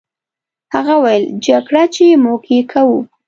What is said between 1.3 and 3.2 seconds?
جګړه، چې موږ یې کوو.